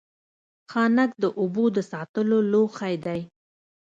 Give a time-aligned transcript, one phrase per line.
[0.71, 3.19] ښانک د اوبو د ساتلو لوښی دی